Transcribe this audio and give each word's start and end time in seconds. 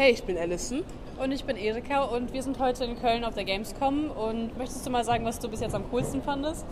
Hey, 0.00 0.12
ich 0.12 0.22
bin 0.22 0.38
Alison. 0.38 0.84
Und 1.20 1.32
ich 1.32 1.44
bin 1.44 1.56
Erika 1.56 2.04
und 2.04 2.32
wir 2.32 2.44
sind 2.44 2.60
heute 2.60 2.84
in 2.84 2.96
Köln 3.00 3.24
auf 3.24 3.34
der 3.34 3.42
Gamescom. 3.42 4.12
Und 4.12 4.56
möchtest 4.56 4.86
du 4.86 4.90
mal 4.90 5.02
sagen, 5.02 5.24
was 5.24 5.40
du 5.40 5.48
bis 5.48 5.58
jetzt 5.58 5.74
am 5.74 5.90
coolsten 5.90 6.22
fandest? 6.22 6.64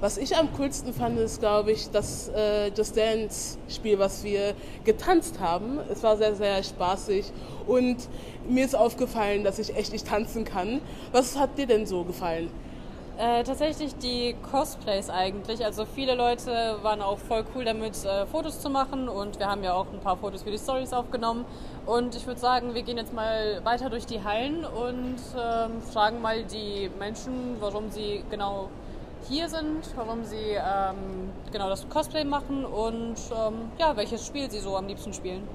Was 0.00 0.18
ich 0.18 0.36
am 0.36 0.52
coolsten 0.58 0.92
fand, 0.92 1.18
ist, 1.18 1.40
glaube 1.40 1.72
ich, 1.72 1.88
das 1.90 2.28
äh, 2.28 2.68
Just 2.76 2.98
Dance-Spiel, 2.98 3.98
was 3.98 4.24
wir 4.24 4.52
getanzt 4.84 5.40
haben. 5.40 5.78
Es 5.90 6.02
war 6.02 6.18
sehr, 6.18 6.34
sehr 6.34 6.62
spaßig 6.62 7.32
und 7.66 7.96
mir 8.46 8.66
ist 8.66 8.76
aufgefallen, 8.76 9.42
dass 9.42 9.58
ich 9.58 9.74
echt 9.74 9.92
nicht 9.92 10.06
tanzen 10.06 10.44
kann. 10.44 10.82
Was 11.12 11.38
hat 11.38 11.56
dir 11.56 11.66
denn 11.66 11.86
so 11.86 12.04
gefallen? 12.04 12.50
Äh, 13.20 13.44
tatsächlich 13.44 13.94
die 13.96 14.34
Cosplays 14.50 15.10
eigentlich. 15.10 15.62
Also 15.62 15.84
viele 15.84 16.14
Leute 16.14 16.78
waren 16.80 17.02
auch 17.02 17.18
voll 17.18 17.44
cool 17.54 17.66
damit, 17.66 18.02
äh, 18.02 18.24
Fotos 18.24 18.60
zu 18.60 18.70
machen 18.70 19.10
und 19.10 19.38
wir 19.38 19.46
haben 19.46 19.62
ja 19.62 19.74
auch 19.74 19.92
ein 19.92 20.00
paar 20.00 20.16
Fotos 20.16 20.42
für 20.42 20.50
die 20.50 20.56
Stories 20.56 20.94
aufgenommen. 20.94 21.44
Und 21.84 22.14
ich 22.14 22.26
würde 22.26 22.40
sagen, 22.40 22.72
wir 22.72 22.80
gehen 22.80 22.96
jetzt 22.96 23.12
mal 23.12 23.60
weiter 23.62 23.90
durch 23.90 24.06
die 24.06 24.24
Hallen 24.24 24.64
und 24.64 25.18
ähm, 25.38 25.82
fragen 25.82 26.22
mal 26.22 26.44
die 26.44 26.90
Menschen, 26.98 27.58
warum 27.60 27.90
sie 27.90 28.24
genau 28.30 28.70
hier 29.28 29.50
sind, 29.50 29.84
warum 29.96 30.24
sie 30.24 30.56
ähm, 30.56 31.30
genau 31.52 31.68
das 31.68 31.86
Cosplay 31.90 32.24
machen 32.24 32.64
und 32.64 33.16
ähm, 33.36 33.70
ja, 33.78 33.94
welches 33.98 34.26
Spiel 34.26 34.50
sie 34.50 34.60
so 34.60 34.78
am 34.78 34.86
liebsten 34.86 35.12
spielen. 35.12 35.46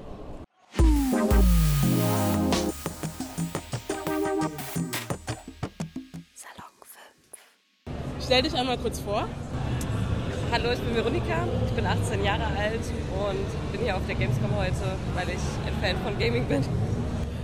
Stell 8.26 8.42
dich 8.42 8.56
einmal 8.56 8.76
kurz 8.76 8.98
vor. 8.98 9.28
Hallo, 10.50 10.72
ich 10.72 10.80
bin 10.80 10.96
Veronika, 10.96 11.46
ich 11.64 11.72
bin 11.74 11.86
18 11.86 12.24
Jahre 12.24 12.46
alt 12.58 12.80
und 12.80 13.70
bin 13.70 13.82
hier 13.82 13.94
auf 13.94 14.02
der 14.08 14.16
Gamescom 14.16 14.50
heute, 14.58 14.74
weil 15.14 15.28
ich 15.28 15.38
ein 15.64 15.80
Fan 15.80 15.96
von 16.02 16.18
Gaming 16.18 16.44
bin. 16.46 16.64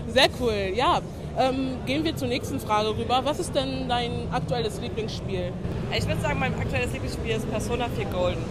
Sehr 0.08 0.26
cool, 0.40 0.72
ja. 0.74 1.00
Ähm, 1.38 1.76
gehen 1.86 2.02
wir 2.02 2.16
zur 2.16 2.26
nächsten 2.26 2.58
Frage 2.58 2.98
rüber. 2.98 3.20
Was 3.22 3.38
ist 3.38 3.54
denn 3.54 3.88
dein 3.88 4.26
aktuelles 4.32 4.80
Lieblingsspiel? 4.80 5.52
Ich 5.96 6.08
würde 6.08 6.20
sagen, 6.20 6.40
mein 6.40 6.52
aktuelles 6.58 6.92
Lieblingsspiel 6.92 7.36
ist 7.36 7.48
Persona 7.48 7.86
4 7.96 8.06
Golden. 8.06 8.44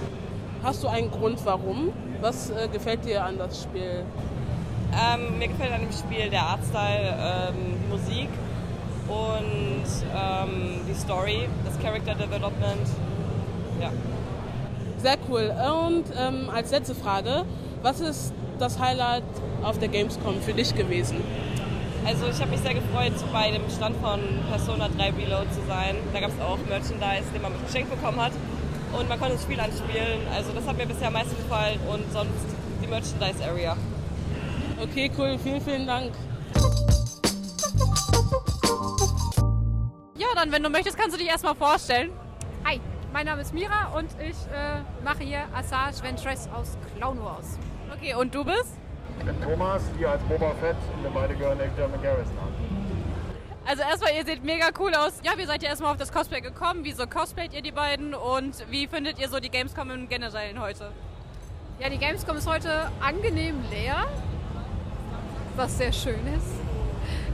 Hast 0.63 0.85
du 0.85 0.87
einen 0.87 1.11
Grund, 1.11 1.37
warum? 1.43 1.91
Was 2.21 2.49
äh, 2.49 2.69
gefällt 2.69 3.03
dir 3.03 3.25
an 3.25 3.39
das 3.39 3.63
Spiel? 3.63 4.05
Ähm, 4.93 5.37
mir 5.37 5.49
gefällt 5.49 5.73
an 5.73 5.81
dem 5.81 5.91
Spiel 5.91 6.29
der 6.29 6.43
Artstyle, 6.43 7.13
ähm, 7.19 7.55
die 7.83 7.91
Musik 7.91 8.29
und 9.11 9.85
ähm, 10.15 10.81
die 10.87 10.93
Story, 10.93 11.49
das 11.65 11.77
Character 11.79 12.15
Development. 12.15 12.87
Ja. 13.81 13.91
Sehr 14.97 15.17
cool. 15.29 15.51
Und 15.51 16.05
ähm, 16.17 16.49
als 16.53 16.71
letzte 16.71 16.95
Frage, 16.95 17.43
was 17.81 17.99
ist 17.99 18.33
das 18.59 18.79
Highlight 18.79 19.23
auf 19.63 19.79
der 19.79 19.89
Gamescom 19.89 20.41
für 20.41 20.53
dich 20.53 20.73
gewesen? 20.75 21.17
Also 22.05 22.27
ich 22.27 22.39
habe 22.39 22.51
mich 22.51 22.61
sehr 22.61 22.73
gefreut, 22.73 23.13
bei 23.31 23.51
dem 23.51 23.69
Stand 23.69 23.95
von 23.97 24.19
Persona 24.49 24.89
3 24.89 25.11
Reload 25.11 25.47
zu 25.51 25.61
sein. 25.67 25.95
Da 26.13 26.19
gab 26.19 26.31
es 26.31 26.39
auch 26.41 26.57
Merchandise, 26.67 27.29
den 27.33 27.41
man 27.41 27.53
geschenkt 27.65 27.91
bekommen 27.91 28.19
hat. 28.19 28.31
Und 28.97 29.07
man 29.07 29.19
konnte 29.19 29.35
das 29.35 29.43
Spiel 29.43 29.59
anspielen. 29.59 30.21
Also 30.35 30.51
das 30.53 30.65
hat 30.67 30.77
mir 30.77 30.85
bisher 30.85 31.07
am 31.07 31.13
meisten 31.13 31.35
gefallen 31.37 31.79
und 31.91 32.11
sonst 32.11 32.45
die 32.81 32.87
Merchandise 32.87 33.43
Area. 33.43 33.77
Okay, 34.81 35.11
cool. 35.17 35.37
Vielen, 35.41 35.61
vielen 35.61 35.87
Dank. 35.87 36.11
Dann, 40.41 40.51
wenn 40.51 40.63
du 40.63 40.71
möchtest, 40.71 40.97
kannst 40.97 41.13
du 41.13 41.19
dich 41.19 41.29
erstmal 41.29 41.53
vorstellen. 41.53 42.09
Hi, 42.65 42.81
mein 43.13 43.27
Name 43.27 43.43
ist 43.43 43.53
Mira 43.53 43.93
und 43.95 44.09
ich 44.19 44.35
äh, 44.51 44.81
mache 45.03 45.19
hier 45.19 45.43
Assage 45.53 46.01
Ventress 46.01 46.49
aus 46.51 46.79
Clown 46.97 47.23
Wars. 47.23 47.59
Okay, 47.95 48.15
und 48.15 48.33
du 48.33 48.43
bist? 48.43 48.75
Ich 49.19 49.25
bin 49.25 49.39
Thomas, 49.39 49.83
hier 49.99 50.09
als 50.09 50.23
Boba 50.23 50.55
Fett 50.59 50.77
und 50.95 51.03
wir 51.03 51.11
beide 51.11 51.35
gehören 51.35 51.59
der 51.59 51.67
German 51.67 52.01
Garrison 52.01 52.35
an. 52.39 53.67
Also 53.67 53.83
erstmal, 53.83 54.15
ihr 54.15 54.25
seht 54.25 54.43
mega 54.43 54.69
cool 54.79 54.95
aus. 54.95 55.19
Ja, 55.21 55.33
wie 55.37 55.45
seid 55.45 55.61
ihr 55.61 55.69
erstmal 55.69 55.91
auf 55.91 55.97
das 55.97 56.11
Cosplay 56.11 56.41
gekommen? 56.41 56.79
Wieso 56.81 57.05
cosplayt 57.05 57.53
ihr 57.53 57.61
die 57.61 57.71
beiden? 57.71 58.15
Und 58.15 58.65
wie 58.71 58.87
findet 58.87 59.19
ihr 59.19 59.29
so 59.29 59.39
die 59.39 59.49
Gamescom 59.49 59.91
im 59.91 60.09
Generellen 60.09 60.59
heute? 60.59 60.91
Ja, 61.79 61.87
die 61.87 61.99
Gamescom 61.99 62.37
ist 62.37 62.49
heute 62.49 62.89
angenehm 62.99 63.63
leer, 63.69 64.07
was 65.55 65.77
sehr 65.77 65.93
schön 65.93 66.25
ist. 66.35 66.60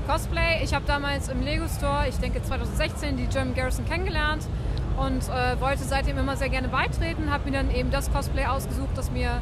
Cosplay, 0.08 0.64
ich 0.64 0.74
habe 0.74 0.86
damals 0.88 1.28
im 1.28 1.42
Lego 1.42 1.68
Store, 1.68 2.08
ich 2.08 2.16
denke 2.16 2.42
2016, 2.42 3.18
die 3.18 3.28
German 3.28 3.54
Garrison 3.54 3.84
kennengelernt 3.84 4.48
und 4.96 5.22
äh, 5.28 5.60
wollte 5.60 5.84
seitdem 5.84 6.18
immer 6.18 6.38
sehr 6.38 6.48
gerne 6.48 6.70
beitreten, 6.70 7.30
habe 7.30 7.50
mir 7.50 7.58
dann 7.58 7.70
eben 7.76 7.92
das 7.92 8.10
Cosplay 8.10 8.46
ausgesucht, 8.46 8.90
das 8.96 9.12
mir 9.12 9.42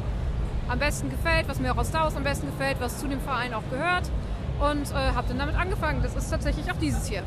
am 0.68 0.80
besten 0.80 1.08
gefällt, 1.08 1.48
was 1.48 1.60
mir 1.60 1.72
auch 1.72 1.78
aus 1.78 1.86
Star 1.88 2.02
Wars 2.02 2.16
am 2.16 2.24
besten 2.24 2.48
gefällt, 2.48 2.80
was 2.80 2.98
zu 2.98 3.06
dem 3.06 3.20
Verein 3.20 3.54
auch 3.54 3.62
gehört 3.70 4.10
und 4.58 4.90
äh, 4.90 5.14
habe 5.14 5.28
dann 5.28 5.38
damit 5.38 5.54
angefangen. 5.54 6.02
Das 6.02 6.16
ist 6.16 6.30
tatsächlich 6.30 6.68
auch 6.68 6.78
dieses 6.78 7.06
hier. 7.06 7.22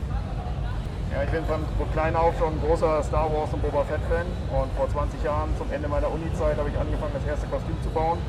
Ja, 1.13 1.23
ich 1.23 1.29
bin 1.29 1.45
von 1.45 1.63
klein 1.93 2.17
auf 2.17 2.37
schon 2.37 2.53
ein 2.53 2.61
großer 2.61 3.01
Star 3.03 3.33
Wars 3.33 3.53
und 3.53 3.61
Boba 3.61 3.85
Fett 3.85 4.01
Fan 4.09 4.27
und 4.51 4.69
vor 4.73 4.89
20 4.89 5.23
Jahren 5.23 5.49
zum 5.57 5.71
Ende 5.71 5.87
meiner 5.87 6.11
Uni-Zeit 6.11 6.57
habe 6.57 6.67
ich 6.67 6.77
angefangen, 6.77 7.13
das 7.13 7.25
erste 7.25 7.47
Kostüm 7.47 7.81
zu 7.81 7.89
bauen. 7.89 8.19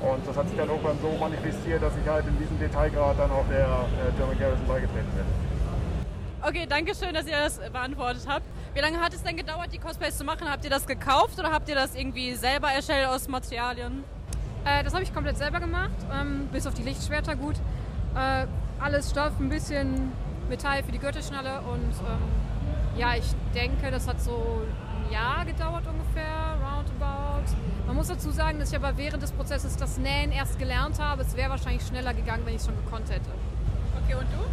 Und 0.00 0.26
das 0.26 0.36
hat 0.36 0.48
sich 0.48 0.56
dann 0.56 0.68
irgendwann 0.68 0.98
so 1.00 1.10
manifestiert, 1.18 1.82
dass 1.82 1.92
ich 1.96 2.08
halt 2.08 2.26
in 2.26 2.38
diesem 2.38 2.58
Detailgrad 2.58 3.18
dann 3.18 3.30
auch 3.30 3.46
der 3.48 3.66
äh, 3.66 4.12
German 4.16 4.38
Garrison 4.38 4.66
beigetreten 4.66 5.10
bin. 5.14 5.24
Okay, 6.40 6.66
danke 6.68 6.94
schön, 6.94 7.12
dass 7.14 7.26
ihr 7.26 7.36
das 7.36 7.58
beantwortet 7.58 8.22
habt. 8.28 8.46
Wie 8.74 8.80
lange 8.80 9.00
hat 9.00 9.12
es 9.12 9.24
denn 9.24 9.36
gedauert, 9.36 9.72
die 9.72 9.78
Cosplays 9.78 10.16
zu 10.16 10.24
machen? 10.24 10.48
Habt 10.48 10.62
ihr 10.64 10.70
das 10.70 10.86
gekauft 10.86 11.38
oder 11.38 11.50
habt 11.50 11.68
ihr 11.68 11.74
das 11.74 11.96
irgendwie 11.96 12.34
selber 12.34 12.70
erstellt 12.70 13.08
aus 13.08 13.26
Materialien? 13.26 14.04
Äh, 14.64 14.84
das 14.84 14.94
habe 14.94 15.02
ich 15.02 15.12
komplett 15.12 15.36
selber 15.36 15.58
gemacht, 15.58 15.90
ähm, 16.12 16.48
bis 16.52 16.66
auf 16.66 16.74
die 16.74 16.82
Lichtschwerter 16.82 17.34
gut. 17.34 17.56
Äh, 18.14 18.46
alles 18.78 19.10
Stoff, 19.10 19.32
ein 19.40 19.48
bisschen 19.48 20.12
Metall 20.48 20.84
für 20.84 20.92
die 20.92 20.98
Gürtelschnalle 20.98 21.60
und 21.60 21.90
ähm, 21.90 22.98
ja, 22.98 23.14
ich 23.14 23.34
denke, 23.54 23.90
das 23.90 24.06
hat 24.06 24.20
so 24.20 24.62
ein 25.08 25.12
Jahr 25.12 25.44
gedauert 25.44 25.84
ungefähr, 25.86 26.56
roundabout. 26.60 27.56
Man 27.86 27.96
muss 27.96 28.08
dazu 28.08 28.30
sagen, 28.30 28.58
dass 28.58 28.70
ich 28.70 28.76
aber 28.76 28.96
während 28.96 29.22
des 29.22 29.32
Prozesses 29.32 29.76
das 29.76 29.98
Nähen 29.98 30.32
erst 30.32 30.58
gelernt 30.58 30.98
habe. 30.98 31.22
Es 31.22 31.36
wäre 31.36 31.50
wahrscheinlich 31.50 31.82
schneller 31.86 32.14
gegangen, 32.14 32.42
wenn 32.44 32.54
ich 32.54 32.60
es 32.60 32.66
schon 32.66 32.76
gekonnt 32.84 33.08
hätte. 33.10 33.30
Okay, 34.04 34.14
und 34.14 34.26
du? 34.32 34.44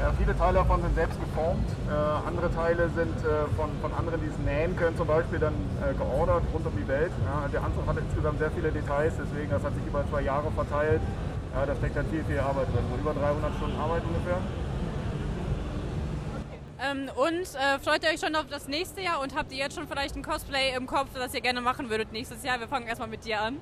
Ja, 0.00 0.12
viele 0.18 0.36
Teile 0.36 0.58
davon 0.58 0.82
sind 0.82 0.94
selbst 0.94 1.20
geformt. 1.20 1.68
Äh, 1.88 1.94
andere 2.26 2.52
Teile 2.52 2.90
sind 2.96 3.16
äh, 3.24 3.46
von, 3.56 3.70
von 3.80 3.92
anderen, 3.94 4.20
die 4.20 4.26
es 4.26 4.38
nähen 4.38 4.74
können, 4.76 4.96
zum 4.96 5.06
Beispiel 5.06 5.38
dann 5.38 5.54
äh, 5.54 5.94
geordert 5.94 6.42
rund 6.52 6.66
um 6.66 6.76
die 6.76 6.88
Welt. 6.88 7.12
Ja, 7.24 7.46
der 7.48 7.62
Anzug 7.62 7.86
hat 7.86 7.96
insgesamt 7.98 8.38
sehr 8.38 8.50
viele 8.50 8.72
Details, 8.72 9.14
deswegen 9.20 9.50
das 9.50 9.62
hat 9.62 9.74
sich 9.74 9.86
über 9.86 10.02
zwei 10.10 10.22
Jahre 10.22 10.50
verteilt. 10.50 11.00
Ja, 11.54 11.66
da 11.66 11.76
steckt 11.76 11.94
halt 11.94 12.08
viel, 12.10 12.24
viel 12.24 12.40
Arbeit 12.40 12.66
drin. 12.74 12.82
So 12.90 12.98
über 12.98 13.14
300 13.14 13.54
Stunden 13.54 13.78
Arbeit 13.78 14.02
ungefähr. 14.02 14.38
Ähm, 16.84 17.08
und 17.14 17.54
äh, 17.54 17.78
freut 17.78 18.02
ihr 18.02 18.10
euch 18.10 18.20
schon 18.20 18.34
auf 18.34 18.46
das 18.50 18.68
nächste 18.68 19.00
Jahr 19.00 19.20
und 19.20 19.34
habt 19.34 19.52
ihr 19.52 19.58
jetzt 19.58 19.76
schon 19.76 19.86
vielleicht 19.86 20.16
ein 20.16 20.22
Cosplay 20.22 20.74
im 20.76 20.86
Kopf, 20.86 21.08
das 21.14 21.32
ihr 21.34 21.40
gerne 21.40 21.60
machen 21.60 21.88
würdet 21.88 22.12
nächstes 22.12 22.42
Jahr? 22.42 22.60
Wir 22.60 22.68
fangen 22.68 22.86
erstmal 22.86 23.08
mit 23.08 23.24
dir 23.24 23.40
an. 23.40 23.56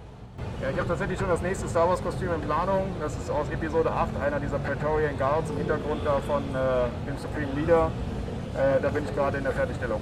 Ja, 0.61 0.71
ich 0.71 0.79
habe 0.79 0.89
tatsächlich 0.89 1.19
schon 1.19 1.29
das 1.29 1.43
nächste 1.43 1.69
Star 1.69 1.89
Wars 1.89 2.03
Kostüm 2.03 2.33
in 2.33 2.41
Planung. 2.41 2.87
Das 3.01 3.17
ist 3.17 3.31
aus 3.31 3.49
Episode 3.51 3.91
8, 3.91 4.11
einer 4.21 4.41
dieser 4.41 4.59
Praetorian 4.59 5.17
Guards 5.19 5.51
im 5.51 5.59
Hintergrund 5.59 6.01
da 6.05 6.21
von 6.21 6.43
äh, 6.43 6.89
dem 7.07 7.19
Supreme 7.19 7.53
Leader. 7.55 7.91
Äh, 8.55 8.81
da 8.81 8.89
bin 8.89 9.05
ich 9.05 9.15
gerade 9.15 9.39
in 9.39 9.45
der 9.45 9.53
Fertigstellung. 9.53 10.01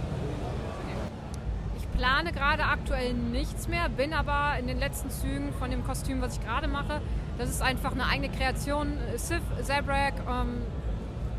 Ich 1.78 1.98
plane 1.98 2.32
gerade 2.32 2.64
aktuell 2.64 3.12
nichts 3.14 3.68
mehr, 3.68 3.88
bin 3.88 4.14
aber 4.14 4.58
in 4.58 4.66
den 4.66 4.78
letzten 4.78 5.10
Zügen 5.10 5.52
von 5.58 5.70
dem 5.70 5.84
Kostüm, 5.84 6.22
was 6.22 6.34
ich 6.34 6.44
gerade 6.44 6.68
mache. 6.68 7.00
Das 7.38 7.50
ist 7.50 7.62
einfach 7.62 7.92
eine 7.92 8.06
eigene 8.06 8.30
Kreation. 8.30 8.98
Sith, 9.16 9.40
Zabrak, 9.62 10.14
ähm, 10.28 10.62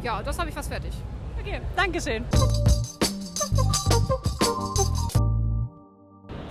ja, 0.04 0.22
das 0.22 0.38
habe 0.38 0.50
ich 0.50 0.56
fast 0.56 0.70
fertig. 0.70 0.94
Okay, 1.42 1.60
Dankeschön. 1.76 2.24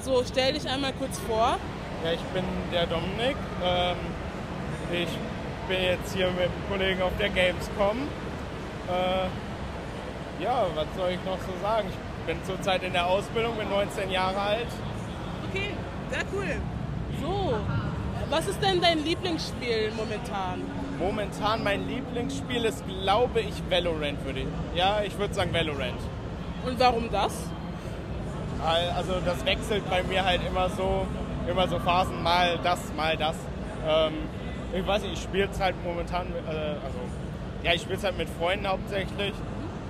So, 0.00 0.24
stell 0.28 0.54
dich 0.54 0.68
einmal 0.68 0.92
kurz 0.94 1.16
vor. 1.20 1.58
Ja, 2.04 2.12
ich 2.12 2.20
bin 2.34 2.42
der 2.72 2.86
Dominik. 2.86 3.36
Ähm, 3.62 3.96
ich 4.92 5.08
bin 5.68 5.80
jetzt 5.80 6.12
hier 6.12 6.26
mit 6.32 6.40
einem 6.40 6.68
Kollegen 6.68 7.02
auf 7.02 7.12
der 7.20 7.28
Gamescom. 7.28 7.98
Äh, 8.88 10.42
ja, 10.42 10.66
was 10.74 10.86
soll 10.96 11.10
ich 11.10 11.24
noch 11.24 11.38
so 11.38 11.52
sagen? 11.62 11.88
Ich 11.88 12.26
bin 12.26 12.44
zurzeit 12.44 12.82
in 12.82 12.92
der 12.92 13.06
Ausbildung, 13.06 13.56
bin 13.56 13.68
19 13.68 14.10
Jahre 14.10 14.40
alt. 14.40 14.66
Okay, 15.48 15.70
sehr 16.10 16.24
cool. 16.32 16.60
So, 17.22 17.60
was 18.30 18.46
ist 18.46 18.62
denn 18.62 18.80
dein 18.80 19.04
Lieblingsspiel 19.04 19.92
momentan? 19.96 20.62
Momentan 20.98 21.64
mein 21.64 21.86
Lieblingsspiel 21.88 22.64
ist, 22.64 22.84
glaube 22.86 23.40
ich, 23.40 23.54
Valorant 23.68 24.24
würde 24.24 24.40
ich. 24.40 24.46
Ja, 24.74 25.02
ich 25.02 25.18
würde 25.18 25.34
sagen 25.34 25.52
Valorant. 25.52 26.00
Und 26.64 26.78
warum 26.78 27.10
das? 27.10 27.32
Also 28.62 29.14
das 29.24 29.44
wechselt 29.44 29.88
bei 29.90 30.02
mir 30.02 30.24
halt 30.24 30.42
immer 30.46 30.68
so, 30.68 31.06
immer 31.48 31.66
so 31.66 31.78
Phasen, 31.78 32.22
mal 32.22 32.58
das, 32.62 32.92
mal 32.94 33.16
das. 33.16 33.36
Ähm, 33.88 34.12
ich 34.72 34.86
weiß 34.86 35.02
nicht, 35.02 35.14
ich 35.14 35.22
spiele 35.22 35.48
es 35.50 35.58
halt 35.58 35.74
momentan, 35.82 36.26
äh, 36.26 36.50
also 36.50 36.98
ja, 37.62 37.72
ich 37.72 37.80
spiele 37.82 37.96
es 37.96 38.04
halt 38.04 38.18
mit 38.18 38.28
Freunden 38.28 38.68
hauptsächlich 38.68 39.32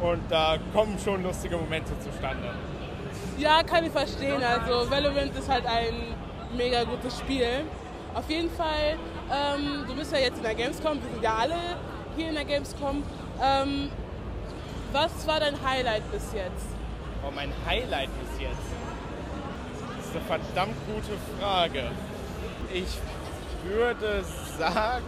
und 0.01 0.21
da 0.31 0.57
kommen 0.73 0.99
schon 1.05 1.23
lustige 1.23 1.57
Momente 1.57 1.93
zustande. 1.99 2.55
Ja, 3.39 3.63
kann 3.63 3.85
ich 3.85 3.91
verstehen. 3.91 4.43
Also 4.43 4.91
Valorant 4.91 5.37
ist 5.37 5.49
halt 5.49 5.67
ein 5.67 5.95
mega 6.57 6.85
gutes 6.85 7.19
Spiel. 7.19 7.65
Auf 8.15 8.29
jeden 8.29 8.51
Fall 8.51 8.97
Ähm, 9.33 9.85
du 9.87 9.95
bist 9.95 10.12
ja 10.12 10.19
jetzt 10.19 10.39
in 10.39 10.43
der 10.43 10.57
Gamescom, 10.57 11.01
wir 11.01 11.09
sind 11.09 11.23
ja 11.23 11.37
alle 11.37 11.55
hier 12.17 12.31
in 12.31 12.35
der 12.35 12.45
Gamescom. 12.45 13.05
Ähm, 13.41 13.91
was 14.93 15.25
war 15.27 15.39
dein 15.39 15.55
Highlight 15.65 16.11
bis 16.11 16.33
jetzt? 16.33 16.67
Oh, 17.25 17.31
mein 17.33 17.53
Highlight 17.65 18.09
bis 18.21 18.41
jetzt? 18.41 18.57
Das 19.97 20.07
ist 20.07 20.17
eine 20.17 20.25
verdammt 20.25 20.75
gute 20.87 21.17
Frage. 21.39 21.93
Ich 22.73 22.99
würde 23.62 24.25
sagen, 24.59 25.05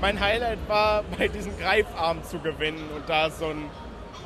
mein 0.00 0.20
Highlight 0.20 0.60
war, 0.68 1.02
bei 1.18 1.26
diesem 1.26 1.58
Greifarm 1.58 2.22
zu 2.22 2.38
gewinnen 2.38 2.90
und 2.94 3.08
da 3.08 3.28
so 3.28 3.46
ein, 3.46 3.64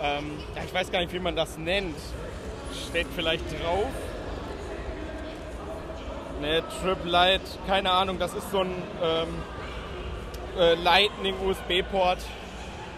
ähm, 0.03 0.39
ich 0.63 0.75
weiß 0.75 0.93
gar 0.93 0.99
nicht, 0.99 1.13
wie 1.15 1.21
man 1.21 1.37
das 1.37 1.57
nennt, 1.57 1.97
steht 2.91 3.07
vielleicht 3.17 3.51
drauf. 3.51 3.89
Ne, 6.45 6.63
Trip 6.83 6.99
Light, 7.07 7.41
keine 7.67 7.91
Ahnung, 7.91 8.19
das 8.19 8.35
ist 8.35 8.51
so 8.51 8.61
ein 8.61 8.75
ähm, 9.03 9.29
äh, 10.59 10.75
Lightning 10.75 11.35
USB-Port 11.43 12.19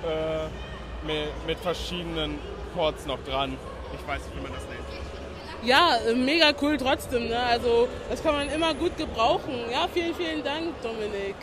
äh, 0.03 1.07
mit, 1.07 1.47
mit 1.47 1.59
verschiedenen 1.61 2.41
Ports 2.75 3.07
noch 3.07 3.23
dran. 3.23 3.57
Ich 3.95 4.05
weiß 4.05 4.21
nicht, 4.25 4.37
wie 4.37 4.43
man 4.43 4.53
das 4.53 4.65
nennt. 4.65 4.85
Ja, 5.63 5.97
äh, 6.09 6.15
mega 6.17 6.53
cool 6.61 6.77
trotzdem. 6.77 7.29
Ne? 7.29 7.39
Also 7.39 7.87
das 8.11 8.21
kann 8.21 8.35
man 8.35 8.51
immer 8.51 8.75
gut 8.75 8.97
gebrauchen. 8.97 9.55
Ja, 9.71 9.87
vielen, 9.95 10.17
vielen 10.17 10.43
Dank, 10.43 10.83
Dominik. 10.83 11.37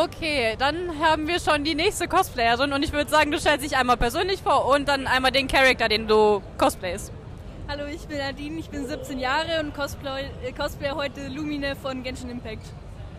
Okay, 0.00 0.54
dann 0.56 1.00
haben 1.00 1.26
wir 1.26 1.40
schon 1.40 1.64
die 1.64 1.74
nächste 1.74 2.06
Cosplayerin 2.06 2.72
und 2.72 2.84
ich 2.84 2.92
würde 2.92 3.10
sagen, 3.10 3.32
du 3.32 3.40
stellst 3.40 3.64
dich 3.64 3.76
einmal 3.76 3.96
persönlich 3.96 4.40
vor 4.40 4.66
und 4.72 4.86
dann 4.86 5.08
einmal 5.08 5.32
den 5.32 5.48
Charakter, 5.48 5.88
den 5.88 6.06
du 6.06 6.40
cosplayst. 6.56 7.10
Hallo, 7.66 7.84
ich 7.92 8.06
bin 8.06 8.18
Nadine, 8.18 8.60
ich 8.60 8.70
bin 8.70 8.86
17 8.86 9.18
Jahre 9.18 9.58
und 9.58 9.74
cosplay, 9.74 10.26
äh, 10.46 10.52
cosplay 10.52 10.90
heute 10.90 11.26
Lumine 11.26 11.74
von 11.74 12.04
Genshin 12.04 12.30
Impact. 12.30 12.62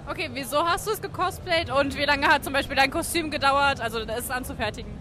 Okay, 0.09 0.29
wieso 0.31 0.65
hast 0.65 0.87
du 0.87 0.91
es 0.91 1.01
gecosplayt 1.01 1.69
und 1.69 1.97
wie 1.97 2.05
lange 2.05 2.27
hat 2.27 2.45
zum 2.45 2.53
Beispiel 2.53 2.77
dein 2.77 2.91
Kostüm 2.91 3.29
gedauert, 3.29 3.81
also 3.81 3.99
es 3.99 4.31
anzufertigen? 4.31 4.93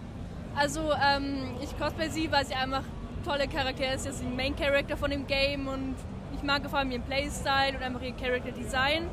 Also 0.57 0.81
ähm, 1.01 1.55
ich 1.61 1.77
cosplay 1.79 2.09
sie, 2.09 2.29
weil 2.29 2.45
sie 2.45 2.55
einfach 2.55 2.83
tolle 3.23 3.47
Charakter 3.47 3.93
ist. 3.93 4.03
Sie 4.03 4.09
ist 4.09 4.21
ein 4.21 4.35
Main 4.35 4.53
Character 4.57 4.97
von 4.97 5.11
dem 5.11 5.27
Game 5.27 5.69
und 5.69 5.95
ich 6.35 6.43
mag 6.43 6.69
vor 6.69 6.79
allem 6.79 6.91
ihren 6.91 7.03
Playstyle 7.03 7.77
und 7.77 7.83
einfach 7.83 8.01
ihr 8.01 8.13
Character 8.17 8.51
Design. 8.51 9.07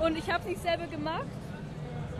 Und 0.00 0.18
ich 0.18 0.28
habe 0.28 0.40
es 0.40 0.46
nicht 0.46 0.62
selber 0.62 0.86
gemacht, 0.88 1.26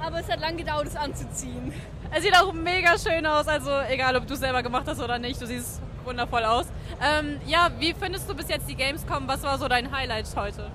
aber 0.01 0.21
es 0.21 0.29
hat 0.29 0.41
lange 0.41 0.57
gedauert, 0.57 0.87
es 0.87 0.97
anzuziehen. 0.97 1.73
Es 2.11 2.23
sieht 2.23 2.37
auch 2.37 2.53
mega 2.53 2.97
schön 2.99 3.27
aus, 3.27 3.47
also 3.49 3.71
egal, 3.89 4.17
ob 4.17 4.27
du 4.27 4.35
es 4.35 4.41
selber 4.41 4.63
gemacht 4.63 4.85
hast 4.87 5.01
oder 5.01 5.19
nicht, 5.19 5.41
du 5.41 5.47
siehst 5.47 5.81
wundervoll 6.05 6.45
aus. 6.45 6.67
Ähm, 7.03 7.39
ja, 7.47 7.71
wie 7.79 7.93
findest 7.93 8.29
du 8.29 8.35
bis 8.35 8.49
jetzt 8.49 8.69
die 8.69 8.75
Gamescom? 8.75 9.29
Was 9.29 9.43
war 9.43 9.59
so 9.59 9.69
dein 9.69 9.93
Highlight 9.93 10.27
heute? 10.37 10.71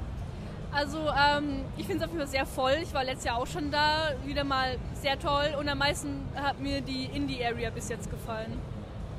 Also 0.72 0.98
ähm, 0.98 1.66
ich 1.78 1.86
finde 1.86 2.04
es 2.04 2.10
auf 2.10 2.12
jeden 2.12 2.20
Fall 2.20 2.28
sehr 2.28 2.46
voll. 2.46 2.78
Ich 2.82 2.94
war 2.94 3.04
letztes 3.04 3.26
Jahr 3.26 3.38
auch 3.38 3.48
schon 3.48 3.70
da, 3.72 4.12
wieder 4.26 4.44
mal 4.44 4.78
sehr 4.94 5.20
toll 5.20 5.56
und 5.60 5.70
am 5.70 5.78
meisten 5.78 6.28
hat 6.36 6.60
mir 6.60 6.82
die 6.82 7.06
Indie-Area 7.06 7.70
bis 7.70 7.90
jetzt 7.90 8.10
gefallen. 8.10 8.60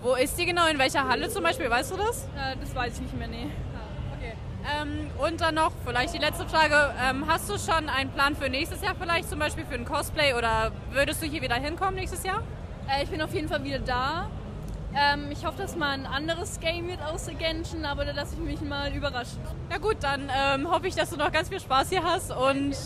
Wo 0.03 0.15
ist 0.15 0.37
die 0.39 0.47
genau? 0.47 0.67
In 0.67 0.79
welcher 0.79 1.09
Halle 1.09 1.29
zum 1.29 1.43
Beispiel? 1.43 1.71
Weißt 1.71 1.93
du 1.93 1.97
das? 1.97 2.25
Äh, 2.37 2.57
das 2.61 2.75
weiß 2.75 2.95
ich 2.95 3.01
nicht 3.03 3.17
mehr, 3.17 3.29
nee. 3.29 3.47
Okay. 4.65 4.83
Ähm, 4.83 5.11
und 5.19 5.41
dann 5.41 5.55
noch 5.55 5.73
vielleicht 5.85 6.15
die 6.15 6.19
letzte 6.19 6.47
Frage. 6.47 6.95
Ähm, 7.03 7.27
hast 7.27 7.49
du 7.49 7.59
schon 7.59 7.89
einen 7.89 8.11
Plan 8.11 8.35
für 8.35 8.49
nächstes 8.49 8.83
Jahr 8.83 8.95
vielleicht, 8.99 9.29
zum 9.29 9.39
Beispiel 9.39 9.65
für 9.65 9.75
ein 9.75 9.85
Cosplay 9.85 10.35
oder 10.35 10.73
würdest 10.93 11.23
du 11.23 11.27
hier 11.27 11.43
wieder 11.43 11.57
hinkommen 11.57 11.95
nächstes 11.97 12.25
Jahr? 12.25 12.43
Äh, 12.89 13.05
ich 13.05 13.11
bin 13.11 13.21
auf 13.23 13.35
jeden 13.35 13.49
Fall 13.49 13.63
wieder 13.65 13.79
da. 13.79 14.31
Ähm, 14.97 15.31
ich 15.31 15.45
hoffe, 15.45 15.59
dass 15.59 15.77
mal 15.77 15.91
ein 15.91 16.07
anderes 16.07 16.61
Game 16.61 16.89
wird 16.89 17.03
außer 17.03 17.35
Genshin, 17.35 17.85
aber 17.85 18.05
da 18.05 18.13
lasse 18.13 18.37
ich 18.37 18.41
mich 18.41 18.61
mal 18.61 18.93
überraschen. 18.95 19.41
Ja 19.71 19.79
gut, 19.79 19.97
dann 20.01 20.31
ähm, 20.35 20.71
hoffe 20.71 20.87
ich, 20.87 20.95
dass 20.95 21.11
du 21.11 21.17
noch 21.17 21.33
ganz 21.33 21.49
viel 21.49 21.61
Spaß 21.61 21.89
hier 21.89 22.05
hast 22.05 22.31
und 22.31 22.77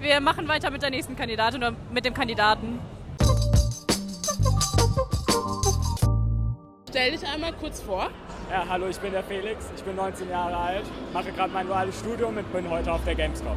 wir 0.00 0.20
machen 0.20 0.48
weiter 0.48 0.70
mit 0.70 0.82
der 0.82 0.90
nächsten 0.90 1.16
Kandidatin 1.16 1.62
oder 1.62 1.76
mit 1.92 2.04
dem 2.04 2.12
Kandidaten. 2.12 2.80
Stell 6.90 7.12
dich 7.12 7.26
einmal 7.26 7.52
kurz 7.52 7.80
vor. 7.80 8.10
Ja, 8.50 8.64
hallo, 8.68 8.86
ich 8.88 8.98
bin 8.98 9.12
der 9.12 9.24
Felix, 9.24 9.64
ich 9.76 9.82
bin 9.82 9.96
19 9.96 10.30
Jahre 10.30 10.56
alt, 10.56 10.84
mache 11.12 11.32
gerade 11.32 11.52
mein 11.52 11.66
duales 11.66 11.98
Studium 11.98 12.36
und 12.36 12.52
bin 12.52 12.68
heute 12.68 12.92
auf 12.92 13.02
der 13.04 13.14
Gamescom. 13.14 13.56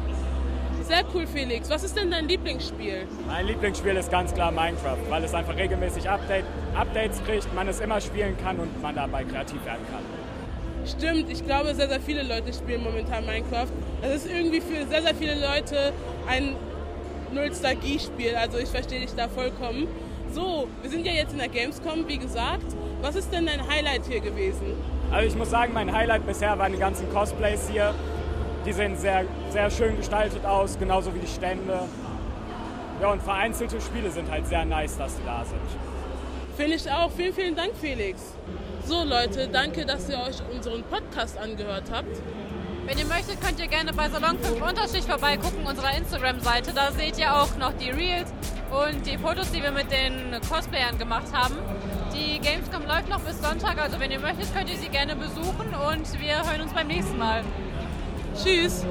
Sehr 0.82 1.04
cool, 1.14 1.26
Felix. 1.26 1.68
Was 1.68 1.84
ist 1.84 1.96
denn 1.96 2.10
dein 2.10 2.26
Lieblingsspiel? 2.26 3.06
Mein 3.26 3.46
Lieblingsspiel 3.46 3.94
ist 3.96 4.10
ganz 4.10 4.32
klar 4.32 4.50
Minecraft, 4.50 4.98
weil 5.10 5.22
es 5.22 5.34
einfach 5.34 5.54
regelmäßig 5.56 6.08
Update, 6.08 6.44
Updates 6.74 7.22
kriegt, 7.24 7.54
man 7.54 7.68
es 7.68 7.80
immer 7.80 8.00
spielen 8.00 8.36
kann 8.42 8.58
und 8.58 8.80
man 8.80 8.94
dabei 8.94 9.24
kreativ 9.24 9.62
werden 9.66 9.84
kann. 9.92 10.00
Stimmt, 10.86 11.30
ich 11.30 11.44
glaube, 11.44 11.74
sehr, 11.74 11.88
sehr 11.88 12.00
viele 12.00 12.22
Leute 12.22 12.52
spielen 12.52 12.82
momentan 12.82 13.26
Minecraft. 13.26 13.68
Es 14.00 14.24
ist 14.24 14.32
irgendwie 14.32 14.62
für 14.62 14.86
sehr, 14.86 15.02
sehr 15.02 15.14
viele 15.14 15.34
Leute 15.34 15.92
ein 16.26 16.56
Nostalgie-Spiel. 17.32 18.34
Also 18.36 18.56
ich 18.56 18.70
verstehe 18.70 19.00
dich 19.00 19.14
da 19.14 19.28
vollkommen. 19.28 19.86
So, 20.32 20.68
wir 20.80 20.90
sind 20.90 21.06
ja 21.06 21.12
jetzt 21.12 21.32
in 21.32 21.38
der 21.38 21.48
Gamescom, 21.48 22.08
wie 22.08 22.18
gesagt. 22.18 22.74
Was 23.00 23.14
ist 23.14 23.32
denn 23.32 23.46
dein 23.46 23.66
Highlight 23.66 24.02
hier 24.06 24.20
gewesen? 24.20 24.74
Also 25.10 25.28
ich 25.28 25.36
muss 25.36 25.50
sagen, 25.50 25.72
mein 25.72 25.92
Highlight 25.92 26.26
bisher 26.26 26.58
waren 26.58 26.72
die 26.72 26.78
ganzen 26.78 27.12
Cosplays 27.12 27.68
hier. 27.70 27.94
Die 28.66 28.72
sehen 28.72 28.96
sehr, 28.96 29.24
sehr 29.50 29.70
schön 29.70 29.96
gestaltet 29.96 30.44
aus, 30.44 30.78
genauso 30.78 31.14
wie 31.14 31.20
die 31.20 31.28
Stände. 31.28 31.80
Ja, 33.00 33.12
und 33.12 33.22
vereinzelte 33.22 33.80
Spiele 33.80 34.10
sind 34.10 34.30
halt 34.30 34.46
sehr 34.48 34.64
nice, 34.64 34.98
dass 34.98 35.16
sie 35.16 35.22
da 35.24 35.44
sind. 35.44 35.60
Finde 36.56 36.74
ich 36.74 36.90
auch. 36.90 37.10
Vielen, 37.12 37.32
vielen 37.32 37.54
Dank, 37.54 37.70
Felix. 37.80 38.20
So, 38.84 39.04
Leute, 39.04 39.48
danke, 39.48 39.86
dass 39.86 40.08
ihr 40.08 40.18
euch 40.18 40.42
unseren 40.52 40.82
Podcast 40.82 41.38
angehört 41.38 41.84
habt. 41.92 42.20
Wenn 42.84 42.98
ihr 42.98 43.04
möchtet, 43.04 43.40
könnt 43.40 43.60
ihr 43.60 43.68
gerne 43.68 43.92
bei 43.92 44.08
Salon 44.08 44.38
5 44.40 44.60
Unterstrich 44.66 45.04
vorbeigucken, 45.04 45.64
unserer 45.64 45.96
Instagram-Seite. 45.96 46.72
Da 46.74 46.90
seht 46.90 47.18
ihr 47.18 47.32
auch 47.32 47.54
noch 47.58 47.72
die 47.74 47.90
Reels 47.90 48.32
und 48.70 49.06
die 49.06 49.18
Fotos, 49.18 49.52
die 49.52 49.62
wir 49.62 49.70
mit 49.70 49.92
den 49.92 50.40
Cosplayern 50.50 50.98
gemacht 50.98 51.26
haben. 51.32 51.54
Die 52.14 52.38
Gamescom 52.40 52.86
läuft 52.86 53.08
noch 53.08 53.20
bis 53.20 53.40
Sonntag, 53.40 53.78
also 53.78 54.00
wenn 54.00 54.10
ihr 54.10 54.20
möchtet, 54.20 54.54
könnt 54.54 54.70
ihr 54.70 54.76
sie 54.76 54.88
gerne 54.88 55.14
besuchen 55.14 55.74
und 55.74 56.20
wir 56.20 56.36
hören 56.48 56.60
uns 56.62 56.72
beim 56.72 56.86
nächsten 56.86 57.18
Mal. 57.18 57.42
Tschüss! 58.36 58.84